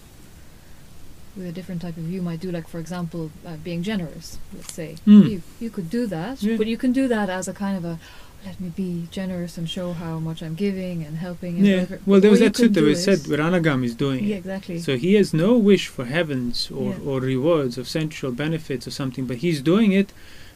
[1.38, 4.38] with a different type of view might do, like for example, uh, being generous.
[4.56, 5.30] Let's say Mm.
[5.32, 6.58] you you could do that, Yeah.
[6.58, 8.00] but you can do that as a kind of a
[8.46, 11.54] let me be generous and show how much I'm giving and helping.
[11.58, 11.74] And Yeah.
[11.82, 12.00] whatever.
[12.06, 14.40] Well, there was that sutta where said where anagami is doing Yeah, it.
[14.46, 14.80] exactly.
[14.80, 17.08] So he has no wish for heavens or, Yeah.
[17.10, 20.10] or rewards of sensual benefits or something, but he's doing it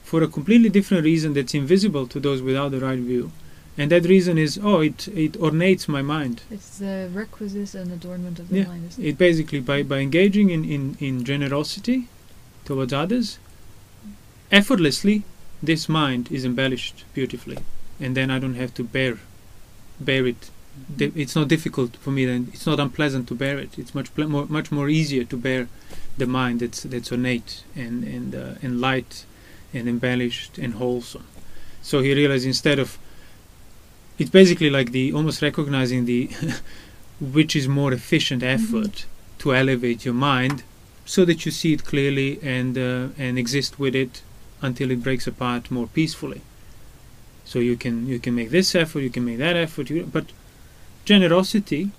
[0.09, 3.31] for a completely different reason that's invisible to those without the right view.
[3.81, 6.35] And that reason is, oh, it, it ornates my mind.
[6.57, 8.67] it's the requisite and adornment of the Yeah.
[8.71, 8.83] mind.
[8.89, 11.99] Isn't It basically, by, by engaging in, in, in generosity
[12.67, 13.27] towards others,
[14.51, 15.23] effortlessly,
[15.63, 17.57] this mind is embellished beautifully.
[17.99, 19.17] And then I don't have to bear,
[19.99, 20.49] bear it.
[20.99, 23.77] Di- It's not difficult for me, then it's not unpleasant to bear it.
[23.77, 25.67] It's much ple- more, much more easier to bear
[26.17, 29.25] the mind that's that's ornate and and uh, and light
[29.73, 31.25] and embellished and wholesome.
[31.81, 32.97] So he realized instead of
[34.17, 36.29] it's basically like the almost recognizing the
[37.21, 39.05] which is more efficient effort
[39.37, 40.63] to elevate your mind
[41.05, 44.21] so that you see it clearly and uh, and exist with it
[44.61, 46.41] until it breaks apart more peacefully.
[47.45, 50.27] So you can you can make this effort, you can make that effort, you, but
[51.05, 51.91] generosity,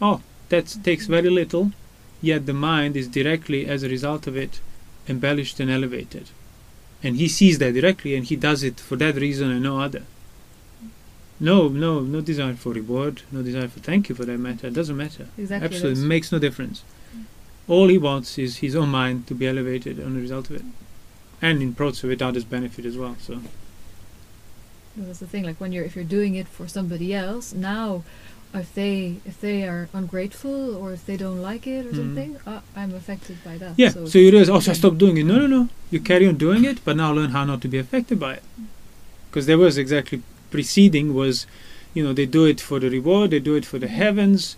[0.00, 0.20] oh,
[0.50, 1.72] that takes very little,
[2.20, 4.60] yet the mind is directly as a result of it
[5.08, 6.28] embellished and elevated,
[7.02, 10.02] and he sees that directly, and he does it for that reason and no other.
[11.40, 14.68] No, no, no desire for reward, no desire for thank you for that matter.
[14.68, 15.26] It doesn't matter.
[15.36, 15.66] Exactly.
[15.66, 16.82] Absolutely, makes no difference.
[17.68, 20.62] All he wants is his own mind to be elevated on the result of it,
[21.40, 23.16] and in process with others' benefit as well.
[23.20, 23.40] So
[24.96, 25.44] That's the thing.
[25.44, 28.02] Like when you're if you're doing it for somebody else, now
[28.54, 31.96] if they if they are ungrateful or if they don't like it or Mhm.
[31.96, 33.72] something, uh, I'm affected by that.
[33.78, 35.24] yeah, So, so you realize, oh, so I stopped doing it.
[35.24, 35.68] No, no, no.
[35.90, 38.42] You carry on doing it, but now learn how not to be affected by it.
[39.30, 40.20] Because there was exactly
[40.52, 41.46] preceding was,
[41.94, 44.56] you know, they do it for the reward, they do it for the heavens,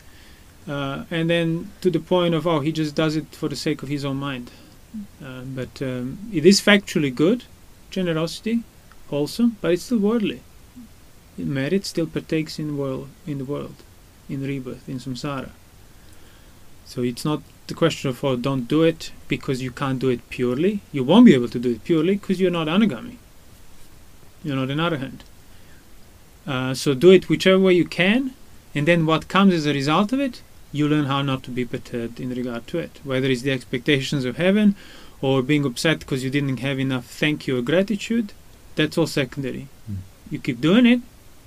[0.69, 3.83] uh, and then to the point of, oh, he just does it for the sake
[3.83, 4.51] of his own mind.
[5.25, 7.45] Uh, but um, it is factually good,
[7.91, 8.63] generosity,
[9.09, 10.43] wholesome, but it's still worldly.
[11.37, 13.75] Merit still partakes in world, in the world,
[14.29, 15.51] in rebirth, in samsara.
[16.85, 20.29] So it's not the question of oh, don't do it because you can't do it
[20.31, 20.81] purely.
[20.93, 23.17] You won't be able to do it purely because you're not anagami.
[24.45, 25.21] You're not an arahant.
[26.47, 28.35] Uh, so do it whichever way you can,
[28.75, 31.65] and then what comes as a result of it, you learn how not to be
[31.65, 33.01] perturbed in regard to it.
[33.05, 34.75] Whether it's the expectations of heaven,
[35.23, 38.33] or being upset because you didn't have enough thank you or gratitude,
[38.75, 39.69] that's all secondary.
[39.91, 39.97] Mm.
[40.31, 41.01] You keep doing it,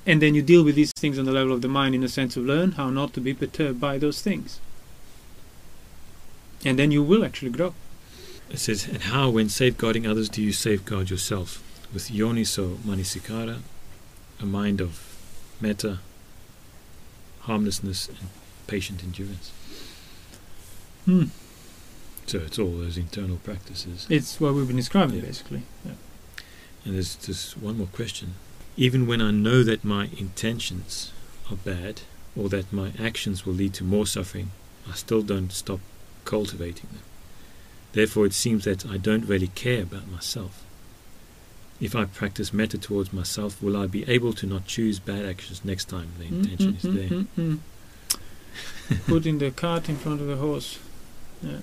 [0.05, 2.09] and then you deal with these things on the level of the mind in the
[2.09, 4.59] sense of learn how not to be perturbed by those things.
[6.65, 7.75] And then you will actually grow.
[8.49, 11.61] It says, and how, when safeguarding others, do you safeguard yourself?
[11.93, 13.59] With yoniso manasikara,
[14.41, 15.15] a mind of
[15.59, 15.99] metta,
[17.41, 18.29] harmlessness, and
[18.67, 19.51] patient endurance.
[21.05, 21.25] Hmm.
[22.25, 24.05] So it's all those internal practices.
[24.09, 25.21] It's what we've been describing, Yeah.
[25.25, 25.61] basically.
[25.85, 25.93] Yeah.
[26.83, 28.33] And there's just one more question.
[28.75, 31.11] Even when I know that my intentions
[31.49, 32.01] are bad,
[32.35, 34.51] or that my actions will lead to more suffering,
[34.89, 35.79] I still don't stop
[36.25, 37.01] cultivating them.
[37.93, 40.63] Therefore, it seems that I don't really care about myself.
[41.79, 45.63] If I practice metta towards myself, will I be able to not choose bad actions
[45.63, 47.09] next time the intention is there?
[47.09, 47.59] Mm, mm,
[48.89, 49.05] mm.
[49.07, 50.79] Putting the cart in front of the horse.
[51.43, 51.57] Yeah.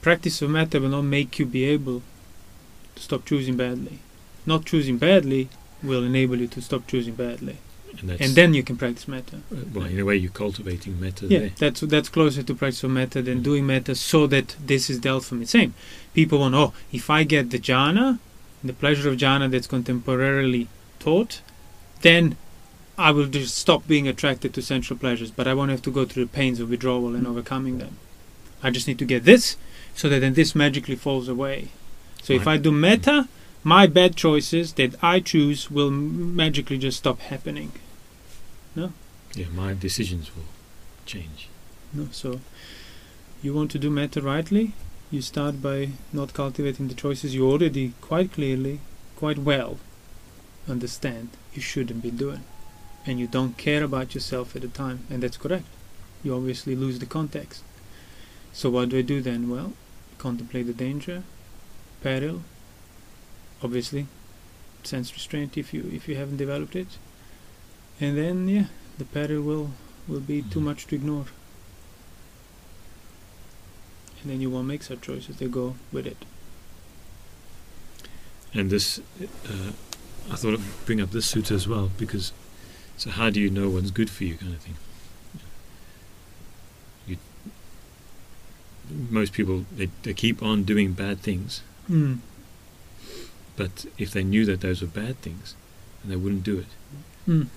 [0.00, 2.02] Practice of metta will not make you be able
[2.94, 3.98] to stop choosing badly.
[4.46, 5.48] Not choosing badly
[5.82, 7.56] will enable you to stop choosing badly,
[7.98, 9.36] And, that's, and then you can practice metta.
[9.52, 11.50] uh, well, in a way, you're cultivating metta Yeah, there.
[11.58, 13.42] that's that's closer to practice of metta than Mm.
[13.42, 15.48] doing metta so that this is dealt from it.
[15.48, 15.74] Same.
[16.14, 18.18] People want, oh, if I get the jhana,
[18.62, 21.40] the pleasure of jhana that's contemporarily taught,
[22.02, 22.36] then
[22.98, 26.04] I will just stop being attracted to sensual pleasures, but I won't have to go
[26.04, 27.96] through the pains of withdrawal and overcoming them.
[28.62, 29.56] I just need to get this,
[29.94, 31.68] so that then this magically falls away.
[32.22, 33.28] So if I do metta,
[33.64, 37.72] my bad choices that I choose will magically just stop happening.
[38.76, 38.92] No?
[39.34, 40.44] Yeah, my decisions will
[41.06, 41.48] change.
[41.92, 42.40] No, so
[43.42, 44.72] you want to do metta rightly,
[45.12, 48.80] you start by not cultivating the choices you already quite clearly,
[49.14, 49.78] quite well
[50.68, 52.42] understand you shouldn't be doing.
[53.04, 55.66] And you don't care about yourself at the time, and that's correct.
[56.24, 57.62] You obviously lose the context.
[58.52, 59.50] So what do I do then?
[59.50, 59.74] Well,
[60.18, 61.24] contemplate the danger,
[62.02, 62.42] peril,
[63.62, 64.06] obviously,
[64.82, 66.98] sense restraint if you if you haven't developed it.
[68.00, 68.66] And then yeah,
[68.98, 69.70] the peril will
[70.08, 70.64] will be too Mhm.
[70.64, 71.26] much to ignore.
[74.22, 75.36] And then you won't make such choices.
[75.38, 76.16] They go with it.
[78.54, 79.72] And this, uh,
[80.30, 82.32] I thought I'd bring up this sutta as well because,
[82.96, 84.74] so how do you know what's good for you, kind of thing.
[87.06, 87.16] You,
[89.10, 92.18] most people they, they keep on doing bad things, Mm.
[93.56, 95.56] but if they knew that those were bad things,
[96.02, 96.66] then they wouldn't do it.
[97.28, 97.48] Mm.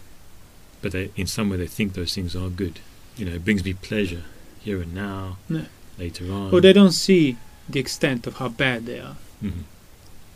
[0.82, 2.80] But they, in some way, they think those things are good.
[3.18, 4.24] You know, it brings me pleasure
[4.62, 5.38] here and now.
[5.48, 5.66] Yeah.
[5.98, 6.54] Later on.
[6.54, 7.38] Or they don't see
[7.70, 9.16] the extent of how bad they are.
[9.44, 9.64] Mhm.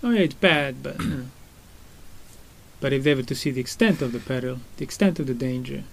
[0.04, 0.98] Oh yeah, it's bad, but
[2.82, 5.34] but if they were to see the extent of the peril, the extent of the
[5.34, 5.84] danger,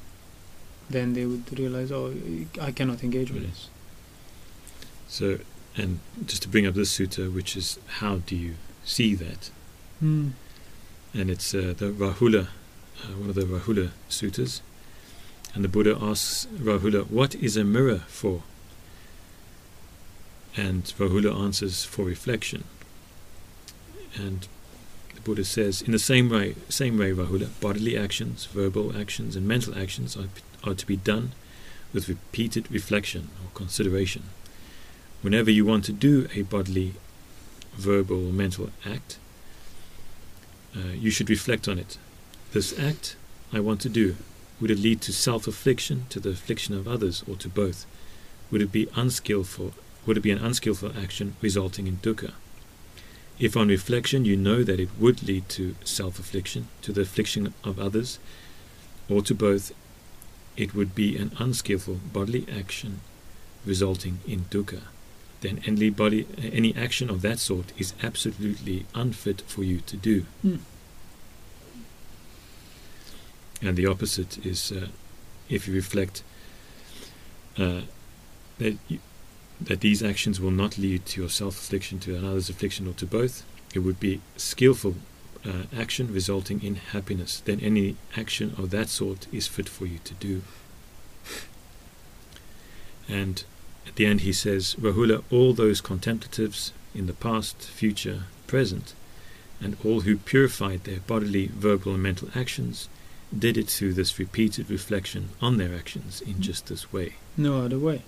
[0.89, 2.15] then they would realize, oh,
[2.61, 3.69] I cannot engage with this.
[5.09, 5.39] So,
[5.77, 8.55] and just to bring up this sutta, which is how do you
[8.85, 9.51] see that?
[10.03, 10.33] Mm.
[11.15, 12.49] and it's uh, the Rahula,
[13.03, 14.61] uh, one of the Rahula suttas.
[15.55, 18.43] And the Buddha asks Rahula, "What is a mirror for?"
[20.57, 22.65] And Rahula answers, "For reflection."
[24.15, 24.49] And
[25.15, 29.47] the Buddha says, "In the same way, same way, Rahula, bodily actions, verbal actions, and
[29.47, 30.31] mental actions are,
[30.65, 31.33] are to be done
[31.93, 34.23] with repeated reflection or consideration.
[35.21, 36.95] Whenever you want to do a bodily,
[37.77, 39.19] verbal, or mental act."
[40.75, 41.97] Uh, you should reflect on it.
[42.53, 43.17] This act
[43.53, 44.17] I want to do,
[44.61, 47.87] would it lead to self affliction, to the affliction of others, or to both?
[48.51, 49.75] Would it be unskillful?
[50.07, 52.33] Would it be an unskillful action resulting in dukkha?
[53.39, 57.53] If on reflection you know that it would lead to self affliction, to the affliction
[57.65, 58.19] of others,
[59.11, 59.73] or to both,
[60.57, 63.01] it would be an unskillful bodily action
[63.67, 64.83] resulting in dukkha.
[65.43, 70.25] Then any body, any action of that sort is absolutely unfit for you to do.
[70.45, 70.61] Mm.
[73.61, 74.89] And the opposite is uh,
[75.49, 76.23] if you reflect
[77.59, 77.83] uh,
[78.59, 79.01] that you,
[79.61, 83.45] that these actions will not lead to your self-affliction, to another's affliction, or to both,
[83.75, 84.97] it would be skillful
[85.45, 87.41] uh, action resulting in happiness.
[87.45, 90.43] Then any action of that sort is fit for you to do.
[93.09, 93.45] And
[93.87, 98.95] at the end he says, Rahula, all those contemplatives in the past, future, present,
[99.61, 102.89] and all who purified their bodily, verbal, and mental actions
[103.37, 107.15] did it through this repeated reflection on their actions in just this way.
[107.37, 108.03] No other way.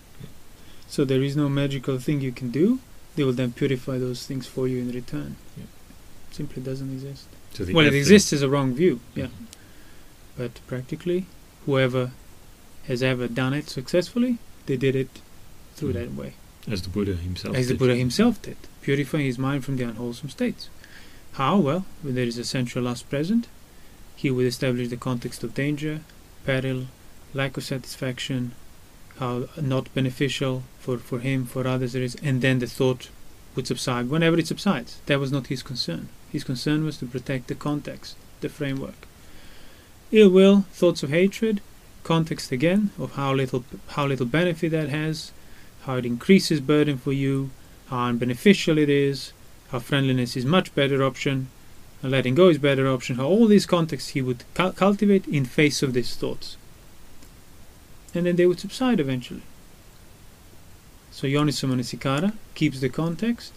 [0.89, 2.81] So there is no magical thing you can do.
[3.15, 5.37] They will then purify those things for you in return.
[5.57, 5.65] Yeah.
[6.31, 7.27] Simply doesn't exist.
[7.53, 9.27] So the well, it exists as a wrong view, yeah.
[9.27, 9.31] Mhm.
[10.37, 11.27] But practically,
[11.67, 12.13] whoever
[12.87, 15.11] has ever done it successfully, they did it
[15.75, 15.95] through Mhm.
[15.95, 16.35] that way.
[16.67, 17.79] As the Buddha himself as the did.
[17.79, 20.69] Buddha himself did, purifying his mind from the unwholesome states.
[21.33, 21.59] How?
[21.59, 23.47] Well, when there is a sensual lust present,
[24.17, 26.01] he would establish the context of danger,
[26.45, 26.87] peril,
[27.35, 28.53] lack of satisfaction,
[29.19, 33.09] how not beneficial for, for him, for others it is, and then the thought
[33.55, 35.01] would subside whenever it subsides.
[35.07, 36.09] That was not his concern.
[36.31, 39.07] His concern was to protect the context, the framework.
[40.13, 41.61] Ill will, thoughts of hatred,
[42.05, 45.33] context again of how little how little benefit that has,
[45.83, 47.51] how it increases burden for you,
[47.89, 49.33] how unbeneficial it is,
[49.71, 51.49] how friendliness is much better option,
[52.03, 55.45] and letting go is better option, how all these contexts he would cul- cultivate in
[55.45, 56.57] face of these thoughts.
[58.15, 59.43] And then they would subside eventually.
[61.11, 63.53] So Yonisoma Manasikara keeps the context.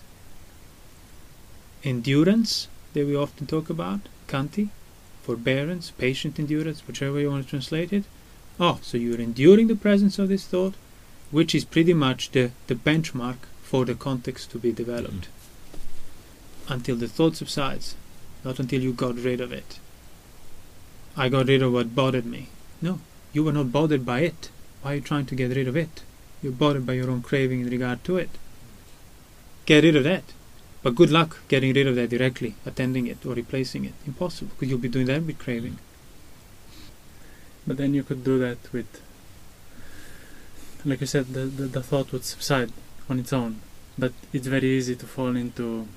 [1.84, 4.70] Endurance, that we often talk about, Khanti,
[5.22, 8.04] forbearance, patient endurance, whichever you want to translate it.
[8.60, 10.74] Oh, so you're enduring the presence of this thought,
[11.32, 15.28] which is pretty much the, the benchmark for the context to be developed.
[15.30, 16.74] Mm-hmm.
[16.74, 17.96] Until the thought subsides,
[18.44, 19.80] not until you got rid of it.
[21.16, 22.50] I got rid of what bothered me.
[22.82, 23.00] No,
[23.34, 24.50] you were not bothered by it.
[24.82, 26.04] Why are you trying to get rid of it?
[26.42, 28.30] You're bothered by your own craving in regard to it.
[29.66, 30.24] Get rid of that.
[30.84, 33.94] But good luck getting rid of that directly, attending it or replacing it.
[34.08, 35.78] Impossible, because you'll be doing that with craving.
[37.68, 39.02] But then you could do that with,
[40.84, 42.72] like you said, the, the, the thought would subside
[43.08, 43.62] on its own.
[44.00, 45.88] But it's very easy to fall into,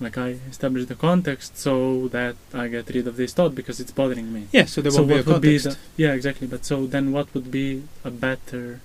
[0.00, 3.90] like I establish the context so that I get rid of this thought because it's
[3.90, 4.46] bothering me.
[4.52, 5.78] Yeah, so there so won't be a would be context.
[5.96, 6.46] the, yeah, exactly.
[6.46, 8.80] But so then what would be a better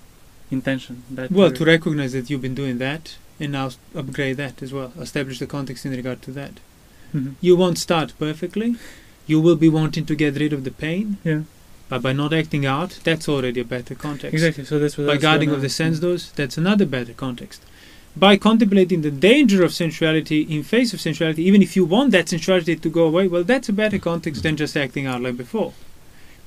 [0.52, 1.04] intention?
[1.10, 4.92] Better Well, to recognize that you've been doing that and now upgrade that as well.
[5.00, 6.60] Establish the context in regard to that.
[7.14, 7.34] Mhm.
[7.42, 8.76] You won't start perfectly.
[9.28, 11.42] You will be wanting to get rid of the pain, Yeah,
[11.90, 14.34] but by not acting out, that's already a better context.
[14.34, 14.66] exactly.
[14.66, 17.62] So that's what By guarding of the sense, those that's another better context.
[18.16, 22.30] By contemplating the danger of sensuality in face of sensuality, even if you want that
[22.30, 25.74] sensuality to go away, well, that's a better context than just acting out like before.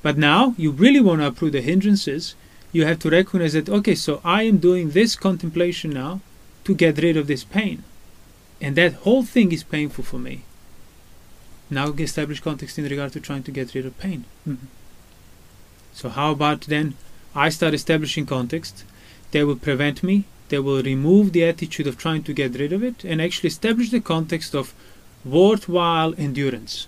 [0.01, 2.35] But now you really want to uproot the hindrances.
[2.71, 6.21] You have to recognize that, okay, so I am doing this contemplation now
[6.63, 7.83] to get rid of this pain.
[8.61, 10.43] And that whole thing is painful for me.
[11.69, 14.23] Now we establish context in regard to trying to get rid of pain.
[14.47, 14.57] Mhm.
[15.93, 16.95] So how about then
[17.35, 18.83] I start establishing context
[19.31, 22.83] that will prevent me, that will remove the attitude of trying to get rid of
[22.83, 24.73] it, and actually establish the context of
[25.25, 26.87] worthwhile endurance.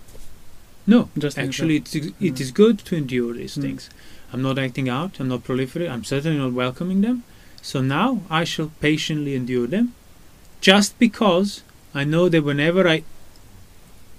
[0.86, 2.40] No, Just actually, it's, it Mm.
[2.40, 3.62] is good to endure these Mm.
[3.62, 3.90] things.
[4.32, 5.20] I'm not acting out.
[5.20, 5.90] I'm not proliferating.
[5.90, 7.22] I'm certainly not welcoming them.
[7.62, 9.92] So now I shall patiently endure them,
[10.60, 11.62] just because
[11.94, 13.02] I know that whenever I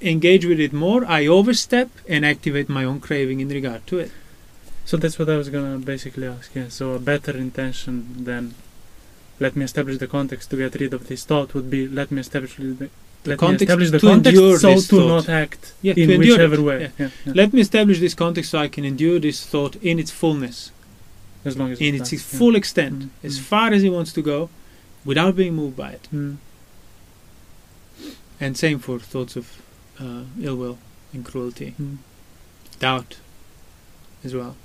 [0.01, 4.11] engage with it more, I overstep and activate my own craving in regard to it.
[4.85, 6.51] So that's what I was gonna basically ask.
[6.55, 6.69] Yeah.
[6.69, 8.53] So a better intention than
[9.43, 12.19] let me establish the context to get rid of this thought would be let me
[12.25, 12.89] establish the,
[13.29, 15.07] let me context establish the to context so to thought.
[15.15, 16.67] not act Yeah, in whichever it.
[16.69, 16.79] way.
[16.81, 16.89] Yeah.
[16.99, 17.09] Yeah.
[17.25, 17.33] yeah.
[17.41, 20.71] Let me establish this context so I can endure this thought in its fullness,
[21.49, 23.43] as long as in it's its full extent, Mm, as mm.
[23.51, 24.49] far as it wants to go,
[25.09, 26.07] without being moved by it.
[26.13, 26.37] Mm.
[28.39, 29.45] And same for thoughts of
[29.99, 30.77] uh, ill will
[31.13, 31.97] and cruelty, Mm.
[32.79, 33.11] doubt
[34.23, 34.55] as well.